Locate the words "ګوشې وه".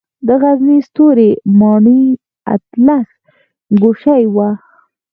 3.81-4.49